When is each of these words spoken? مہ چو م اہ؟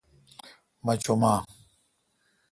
مہ 0.85 0.93
چو 1.03 1.13
م 1.21 1.23
اہ؟ 1.31 1.37